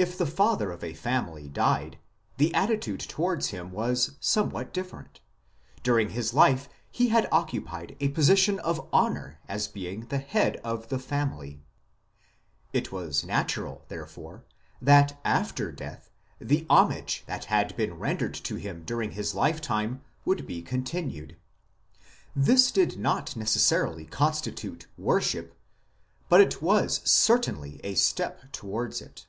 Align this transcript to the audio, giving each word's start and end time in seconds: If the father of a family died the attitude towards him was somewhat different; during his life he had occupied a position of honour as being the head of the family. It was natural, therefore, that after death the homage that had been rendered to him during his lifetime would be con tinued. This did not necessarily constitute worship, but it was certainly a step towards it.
If 0.00 0.16
the 0.16 0.24
father 0.24 0.72
of 0.72 0.82
a 0.82 0.94
family 0.94 1.46
died 1.46 1.98
the 2.38 2.54
attitude 2.54 3.00
towards 3.00 3.48
him 3.48 3.70
was 3.70 4.12
somewhat 4.18 4.72
different; 4.72 5.20
during 5.82 6.08
his 6.08 6.32
life 6.32 6.70
he 6.90 7.10
had 7.10 7.28
occupied 7.30 7.98
a 8.00 8.08
position 8.08 8.58
of 8.60 8.88
honour 8.94 9.40
as 9.46 9.68
being 9.68 10.06
the 10.06 10.16
head 10.16 10.56
of 10.64 10.88
the 10.88 10.98
family. 10.98 11.60
It 12.72 12.90
was 12.90 13.26
natural, 13.26 13.84
therefore, 13.88 14.46
that 14.80 15.20
after 15.22 15.70
death 15.70 16.08
the 16.40 16.64
homage 16.70 17.22
that 17.26 17.44
had 17.44 17.76
been 17.76 17.98
rendered 17.98 18.32
to 18.36 18.56
him 18.56 18.84
during 18.84 19.10
his 19.10 19.34
lifetime 19.34 20.00
would 20.24 20.46
be 20.46 20.62
con 20.62 20.82
tinued. 20.82 21.36
This 22.34 22.70
did 22.70 22.98
not 22.98 23.36
necessarily 23.36 24.06
constitute 24.06 24.86
worship, 24.96 25.54
but 26.30 26.40
it 26.40 26.62
was 26.62 27.02
certainly 27.04 27.82
a 27.84 27.94
step 27.96 28.50
towards 28.50 29.02
it. 29.02 29.26